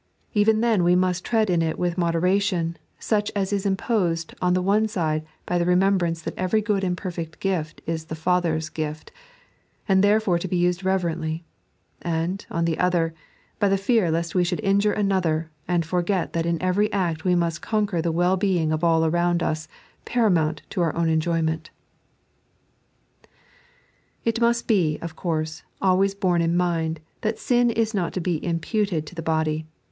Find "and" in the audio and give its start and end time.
6.83-6.97, 9.87-10.03, 12.01-12.47, 15.67-15.85